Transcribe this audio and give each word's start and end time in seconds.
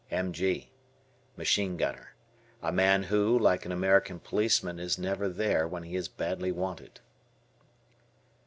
M.G. 0.09 0.71
Machine 1.37 1.77
Gunner. 1.77 2.15
A 2.63 2.71
man 2.71 3.03
who, 3.03 3.37
like 3.37 3.67
an 3.67 3.71
American 3.71 4.19
policeman, 4.19 4.79
is 4.79 4.97
never 4.97 5.29
there 5.29 5.67
when 5.67 5.83
he 5.83 5.95
is 5.95 6.07
badly 6.07 6.51
wanted. 6.51 7.01